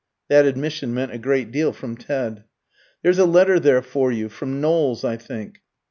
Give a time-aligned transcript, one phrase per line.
[0.29, 2.43] That admission meant a great deal from Ted.
[3.03, 5.61] "There's a letter there for you, from Knowles, I think."